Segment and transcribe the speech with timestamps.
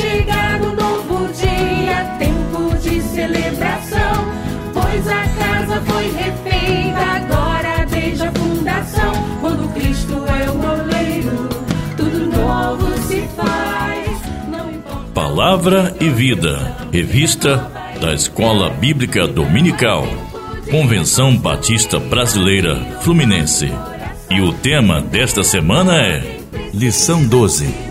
[0.00, 4.24] chegado um novo dia, tempo de celebração,
[4.72, 9.12] pois a casa foi refeita agora desde a fundação.
[9.40, 11.48] Quando Cristo é o oleiro,
[11.96, 14.10] tudo novo se faz.
[15.12, 17.70] Palavra e Vida, revista
[18.00, 20.06] da Escola Bíblica Dominical,
[20.70, 23.70] Convenção Batista Brasileira Fluminense.
[24.30, 26.40] E o tema desta semana é
[26.72, 27.89] Lição 12.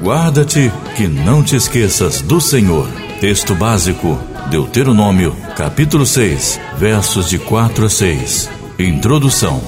[0.00, 2.86] Guarda-te que não te esqueças do Senhor.
[3.18, 4.18] Texto básico,
[4.50, 8.50] Deuteronômio, capítulo 6, versos de 4 a 6.
[8.78, 9.58] Introdução.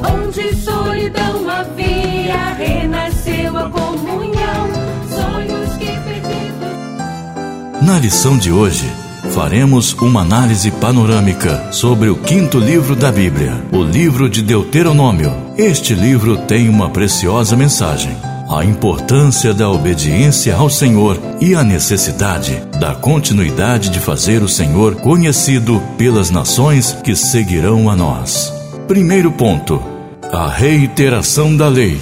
[0.00, 4.70] Onde solidão havia, renasceu a comunhão,
[5.10, 7.86] sonhos que perdidos.
[7.86, 8.90] Na lição de hoje,
[9.32, 15.34] faremos uma análise panorâmica sobre o quinto livro da Bíblia, o livro de Deuteronômio.
[15.58, 18.16] Este livro tem uma preciosa mensagem.
[18.48, 24.96] A importância da obediência ao Senhor e a necessidade da continuidade de fazer o Senhor
[24.96, 28.52] conhecido pelas nações que seguirão a nós.
[28.86, 29.82] Primeiro ponto:
[30.30, 31.98] a reiteração da lei.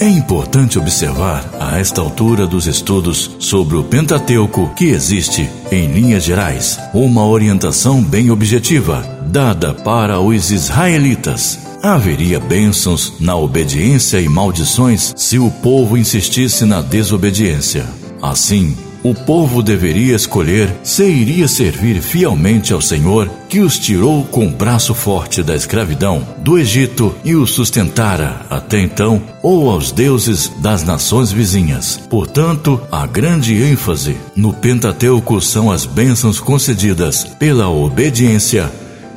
[0.00, 6.24] É importante observar, a esta altura dos estudos sobre o Pentateuco, que existe, em linhas
[6.24, 11.71] gerais, uma orientação bem objetiva, dada para os israelitas.
[11.82, 17.84] Haveria bênçãos na obediência e maldições se o povo insistisse na desobediência.
[18.22, 24.46] Assim, o povo deveria escolher se iria servir fielmente ao Senhor, que os tirou com
[24.46, 30.52] o braço forte da escravidão do Egito e os sustentara até então, ou aos deuses
[30.58, 32.00] das nações vizinhas.
[32.08, 38.70] Portanto, a grande ênfase no Pentateuco são as bênçãos concedidas pela obediência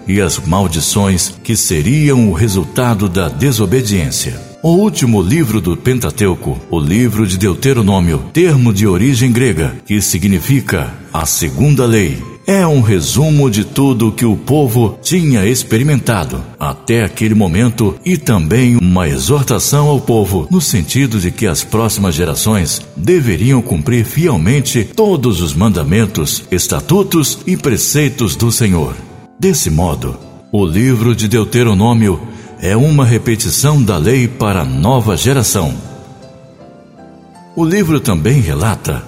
[0.08, 4.40] e as maldições que seriam o resultado da desobediência.
[4.62, 10.92] O último livro do Pentateuco, o livro de Deuteronômio, termo de origem grega, que significa
[11.14, 17.34] a segunda lei, é um resumo de tudo que o povo tinha experimentado até aquele
[17.34, 23.62] momento e também uma exortação ao povo no sentido de que as próximas gerações deveriam
[23.62, 28.96] cumprir fielmente todos os mandamentos, estatutos e preceitos do Senhor.
[29.38, 30.18] Desse modo,
[30.52, 32.22] o livro de Deuteronômio
[32.62, 35.76] é uma repetição da lei para a nova geração.
[37.54, 39.04] O livro também relata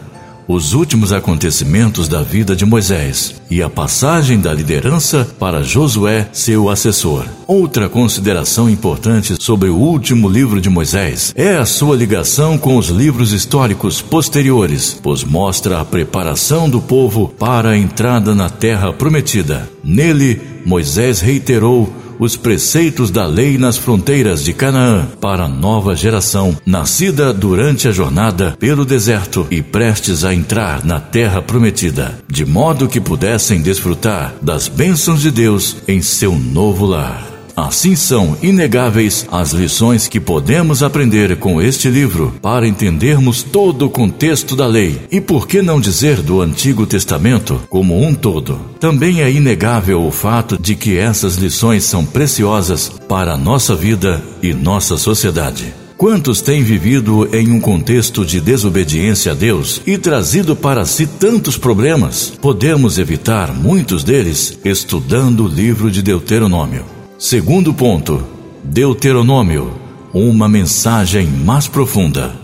[0.47, 6.69] os últimos acontecimentos da vida de Moisés e a passagem da liderança para Josué, seu
[6.69, 7.25] assessor.
[7.45, 12.87] Outra consideração importante sobre o último livro de Moisés é a sua ligação com os
[12.87, 19.69] livros históricos posteriores, pois mostra a preparação do povo para a entrada na terra prometida.
[19.83, 26.57] Nele, Moisés reiterou os preceitos da lei nas fronteiras de Canaã para a nova geração,
[26.65, 32.87] nascida durante a jornada pelo deserto e prestes a entrar na terra prometida, de modo
[32.87, 37.26] que pudessem desfrutar das bênçãos de Deus em seu novo lar.
[37.57, 43.89] Assim são inegáveis as lições que podemos aprender com este livro para entendermos todo o
[43.89, 48.59] contexto da lei e, por que não dizer, do Antigo Testamento como um todo.
[48.79, 54.23] Também é inegável o fato de que essas lições são preciosas para a nossa vida
[54.39, 55.73] e nossa sociedade.
[55.97, 61.57] Quantos têm vivido em um contexto de desobediência a Deus e trazido para si tantos
[61.57, 62.33] problemas?
[62.39, 66.96] Podemos evitar muitos deles estudando o livro de Deuteronômio.
[67.19, 68.23] Segundo ponto,
[68.63, 69.73] Deuteronômio,
[70.13, 72.35] uma mensagem mais profunda.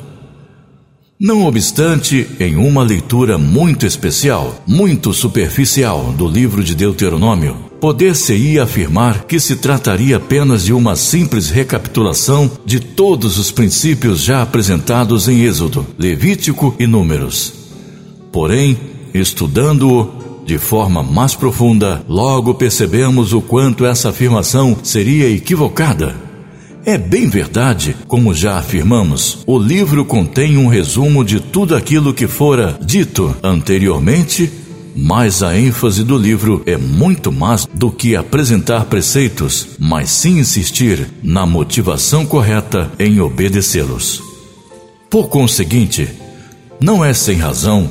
[1.19, 9.25] Não obstante, em uma leitura muito especial, muito superficial do livro de Deuteronômio, poder-se-ia afirmar
[9.25, 15.41] que se trataria apenas de uma simples recapitulação de todos os princípios já apresentados em
[15.41, 17.53] Êxodo, Levítico e Números.
[18.31, 18.75] Porém,
[19.13, 26.15] estudando-o, de forma mais profunda, logo percebemos o quanto essa afirmação seria equivocada.
[26.85, 32.27] É bem verdade, como já afirmamos, o livro contém um resumo de tudo aquilo que
[32.27, 34.51] fora dito anteriormente,
[34.93, 41.09] mas a ênfase do livro é muito mais do que apresentar preceitos, mas sim insistir
[41.23, 44.21] na motivação correta em obedecê-los.
[45.09, 46.09] Por conseguinte,
[46.81, 47.89] não é sem razão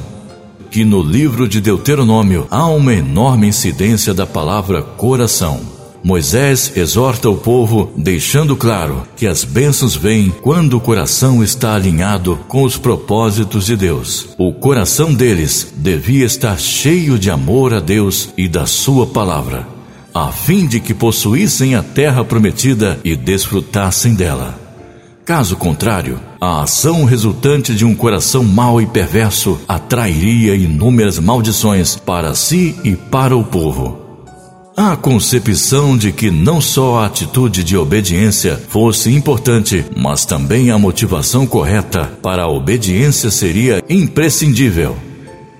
[0.72, 5.60] que no livro de Deuteronômio há uma enorme incidência da palavra coração.
[6.02, 12.36] Moisés exorta o povo, deixando claro que as bênçãos vêm quando o coração está alinhado
[12.48, 14.30] com os propósitos de Deus.
[14.38, 19.69] O coração deles devia estar cheio de amor a Deus e da Sua palavra,
[20.12, 24.62] a fim de que possuíssem a terra prometida e desfrutassem dela.
[25.32, 32.34] Caso contrário, a ação resultante de um coração mau e perverso atrairia inúmeras maldições para
[32.34, 33.99] si e para o povo.
[34.76, 40.76] A concepção de que não só a atitude de obediência fosse importante, mas também a
[40.76, 44.94] motivação correta para a obediência seria imprescindível.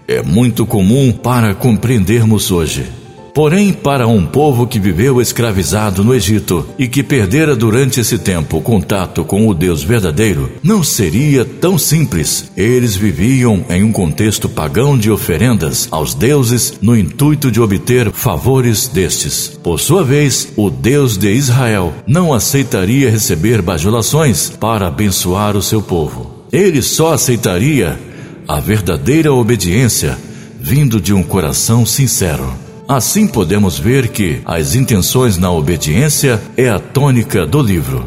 [0.07, 3.02] É muito comum para compreendermos hoje.
[3.35, 8.61] Porém, para um povo que viveu escravizado no Egito e que perdera durante esse tempo
[8.61, 12.51] contato com o Deus verdadeiro, não seria tão simples.
[12.55, 18.87] Eles viviam em um contexto pagão de oferendas aos deuses no intuito de obter favores
[18.87, 19.49] destes.
[19.63, 25.81] Por sua vez, o Deus de Israel não aceitaria receber bajulações para abençoar o seu
[25.81, 26.45] povo.
[26.53, 27.99] Ele só aceitaria
[28.47, 30.19] a verdadeira obediência
[30.61, 32.62] vindo de um coração sincero.
[32.89, 38.07] Assim podemos ver que as intenções na obediência é a tônica do livro.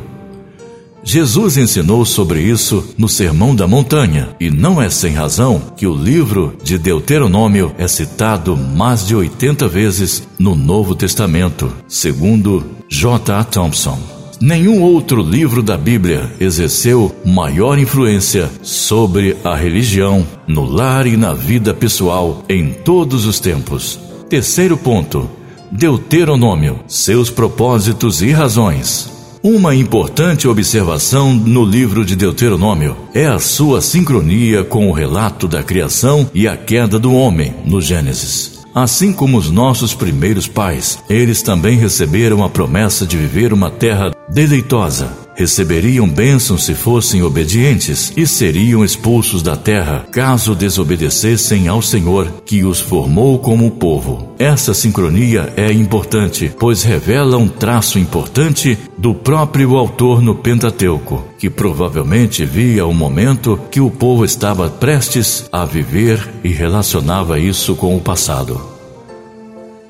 [1.08, 5.96] Jesus ensinou sobre isso no Sermão da Montanha, e não é sem razão que o
[5.96, 13.34] livro de Deuteronômio é citado mais de 80 vezes no Novo Testamento, segundo J.
[13.34, 13.44] A.
[13.44, 14.00] Thompson.
[14.42, 21.34] Nenhum outro livro da Bíblia exerceu maior influência sobre a religião, no lar e na
[21.34, 24.05] vida pessoal em todos os tempos.
[24.30, 25.30] Terceiro ponto:
[25.72, 29.14] Deuteronômio, seus propósitos e razões.
[29.44, 35.62] Uma importante observação no livro de Deuteronômio é a sua sincronia com o relato da
[35.62, 38.66] criação e a queda do homem no Gênesis.
[38.74, 44.12] Assim como os nossos primeiros pais, eles também receberam a promessa de viver uma terra
[44.28, 52.44] deleitosa, receberiam bênçãos se fossem obedientes e seriam expulsos da terra caso desobedecessem ao Senhor
[52.46, 54.34] que os formou como povo.
[54.40, 61.50] Essa sincronia é importante, pois revela um traço importante do próprio autor no Pentateuco, que
[61.50, 67.96] provavelmente via o momento que o povo estava prestes a viver e relacionava isso com
[67.96, 68.75] o passado.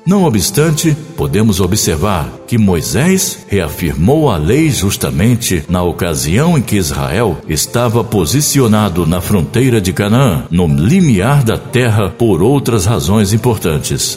[0.06, 7.38] Não obstante, podemos observar que Moisés reafirmou a lei justamente na ocasião em que Israel
[7.48, 14.16] estava posicionado na fronteira de Canaã, no limiar da terra, por outras razões importantes.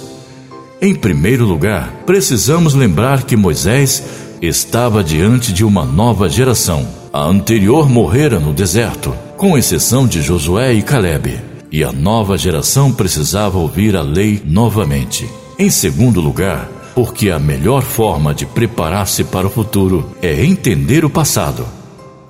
[0.80, 4.04] Em primeiro lugar, precisamos lembrar que Moisés
[4.44, 6.88] estava diante de uma nova geração.
[7.12, 11.36] A anterior morrera no deserto, com exceção de Josué e Caleb,
[11.72, 15.28] e a nova geração precisava ouvir a lei novamente.
[15.62, 21.10] Em segundo lugar, porque a melhor forma de preparar-se para o futuro é entender o
[21.10, 21.68] passado.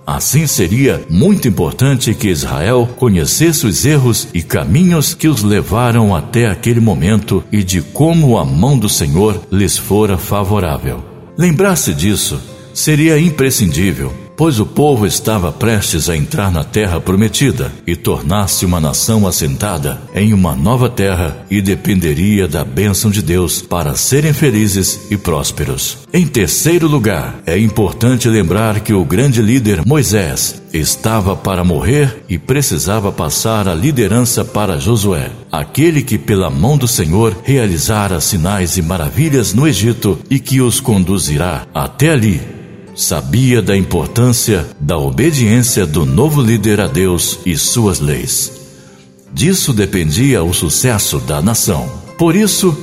[0.03, 6.47] Assim seria muito importante que Israel conhecesse os erros e caminhos que os levaram até
[6.47, 11.05] aquele momento e de como a mão do Senhor lhes fora favorável.
[11.37, 12.41] Lembrar-se disso
[12.73, 18.79] seria imprescindível pois o povo estava prestes a entrar na terra prometida e tornar-se uma
[18.79, 25.07] nação assentada em uma nova terra e dependeria da bênção de Deus para serem felizes
[25.11, 25.97] e prósperos.
[26.13, 32.37] Em terceiro lugar, é importante lembrar que o grande líder Moisés estava para morrer e
[32.37, 38.81] precisava passar a liderança para Josué, aquele que, pela mão do Senhor, realizara sinais e
[38.81, 42.58] maravilhas no Egito e que os conduzirá até ali
[42.99, 48.51] sabia da importância da obediência do novo líder a Deus e suas leis.
[49.33, 51.89] Disso dependia o sucesso da nação.
[52.17, 52.77] Por isso,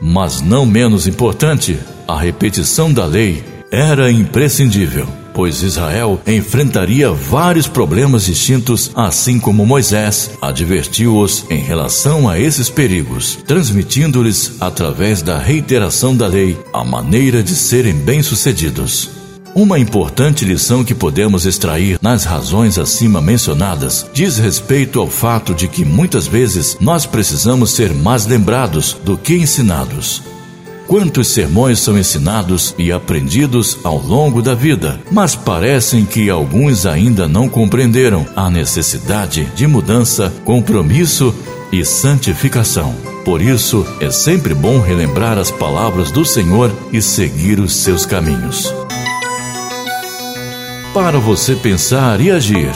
[0.00, 8.26] mas não menos importante, a repetição da lei era imprescindível, pois Israel enfrentaria vários problemas
[8.26, 16.28] distintos, assim como Moisés advertiu-os em relação a esses perigos, transmitindo-lhes, através da reiteração da
[16.28, 19.17] lei, a maneira de serem bem-sucedidos.
[19.54, 25.66] Uma importante lição que podemos extrair nas razões acima mencionadas diz respeito ao fato de
[25.66, 30.22] que muitas vezes nós precisamos ser mais lembrados do que ensinados.
[30.86, 37.28] Quantos sermões são ensinados e aprendidos ao longo da vida, mas parecem que alguns ainda
[37.28, 41.34] não compreenderam a necessidade de mudança, compromisso
[41.70, 42.94] e santificação.
[43.24, 48.72] Por isso, é sempre bom relembrar as palavras do Senhor e seguir os seus caminhos
[50.92, 52.70] para você pensar e agir.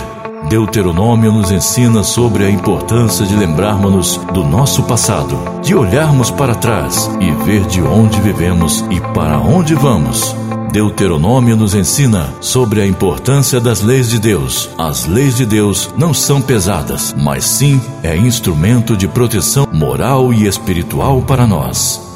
[0.48, 7.08] Deuteronômio nos ensina sobre a importância de lembrarmos-nos do nosso passado, de olharmos para trás
[7.20, 10.36] e ver de onde vivemos e para onde vamos.
[10.72, 14.70] Deuteronômio nos ensina sobre a importância das leis de Deus.
[14.76, 20.46] As leis de Deus não são pesadas, mas sim é instrumento de proteção moral e
[20.46, 22.11] espiritual para nós.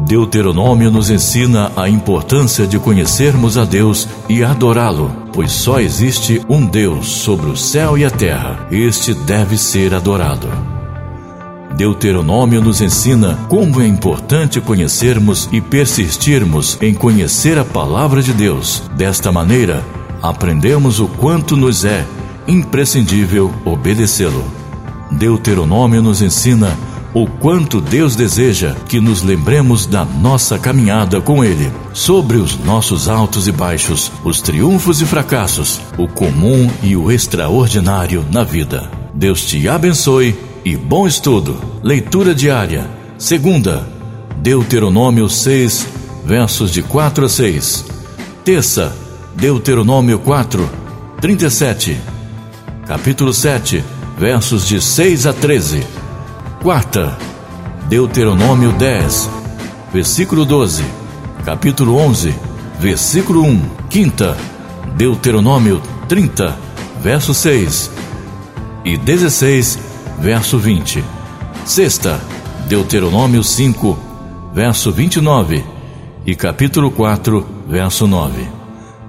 [0.00, 6.64] Deuteronômio nos ensina a importância de conhecermos a Deus e adorá-lo, pois só existe um
[6.64, 8.66] Deus sobre o céu e a terra.
[8.70, 10.48] Este deve ser adorado.
[11.76, 18.82] Deuteronômio nos ensina como é importante conhecermos e persistirmos em conhecer a palavra de Deus.
[18.96, 19.84] Desta maneira,
[20.22, 22.04] aprendemos o quanto nos é
[22.46, 24.44] imprescindível obedecê-lo.
[25.10, 26.76] Deuteronômio nos ensina
[27.22, 33.08] o quanto Deus deseja que nos lembremos da nossa caminhada com Ele, sobre os nossos
[33.08, 38.88] altos e baixos, os triunfos e fracassos, o comum e o extraordinário na vida.
[39.12, 41.56] Deus te abençoe e bom estudo.
[41.82, 42.88] Leitura diária.
[43.18, 43.84] Segunda,
[44.36, 45.88] Deuteronômio 6,
[46.24, 47.84] versos de 4 a 6.
[48.44, 48.96] Terça,
[49.34, 50.70] Deuteronômio 4,
[51.20, 51.96] 37.
[52.86, 53.82] Capítulo 7,
[54.16, 55.97] versos de 6 a 13.
[56.60, 57.16] Quarta,
[57.88, 59.30] Deuteronômio 10,
[59.92, 60.84] versículo 12.
[61.44, 62.34] Capítulo 11,
[62.80, 63.62] versículo 1.
[63.88, 64.36] Quinta,
[64.96, 66.56] Deuteronômio 30,
[67.00, 67.92] verso 6
[68.84, 69.78] e 16,
[70.18, 71.04] verso 20.
[71.64, 72.20] Sexta,
[72.66, 73.96] Deuteronômio 5,
[74.52, 75.64] verso 29
[76.26, 78.48] e capítulo 4, verso 9.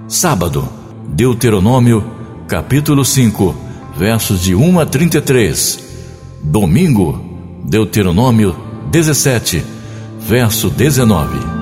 [0.06, 0.68] Sábado,
[1.04, 2.04] Deuteronômio,
[2.46, 3.56] capítulo 5,
[3.96, 5.80] versos de 1 a 33.
[6.42, 7.29] Domingo,
[7.64, 8.56] Deuteronômio
[8.90, 9.64] 17,
[10.20, 11.59] verso 19.